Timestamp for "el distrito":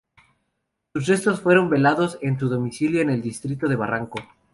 3.11-3.67